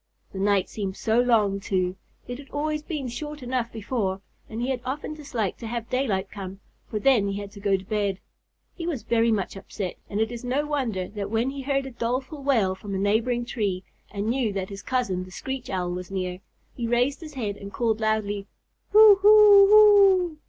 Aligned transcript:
The 0.33 0.39
night 0.39 0.67
seemed 0.67 0.97
so 0.97 1.19
long, 1.19 1.59
too. 1.59 1.95
It 2.27 2.39
had 2.39 2.49
always 2.49 2.81
been 2.81 3.07
short 3.07 3.43
enough 3.43 3.71
before, 3.71 4.19
and 4.49 4.59
he 4.59 4.69
had 4.69 4.81
often 4.83 5.13
disliked 5.13 5.59
to 5.59 5.67
have 5.67 5.91
daylight 5.91 6.31
come, 6.31 6.59
for 6.89 6.97
then 6.97 7.27
he 7.27 7.39
had 7.39 7.51
to 7.51 7.59
go 7.59 7.77
to 7.77 7.85
bed. 7.85 8.19
He 8.73 8.87
was 8.87 9.03
very 9.03 9.31
much 9.31 9.55
upset, 9.55 9.97
and 10.09 10.19
it 10.19 10.31
is 10.31 10.43
no 10.43 10.65
wonder 10.65 11.07
that 11.09 11.29
when 11.29 11.51
he 11.51 11.61
heard 11.61 11.85
a 11.85 11.91
doleful 11.91 12.41
wail 12.41 12.73
from 12.73 12.95
a 12.95 12.97
neighboring 12.97 13.45
tree, 13.45 13.83
and 14.09 14.25
knew 14.25 14.51
that 14.53 14.69
his 14.69 14.81
cousin, 14.81 15.23
the 15.23 15.29
Screech 15.29 15.69
Owl, 15.69 15.91
was 15.91 16.09
near, 16.09 16.39
he 16.73 16.87
raised 16.87 17.21
his 17.21 17.35
head 17.35 17.55
and 17.55 17.71
called 17.71 17.99
loudly, 17.99 18.47
"Hoo 18.93 19.17
hoo 19.21 19.67
oooo! 20.31 20.37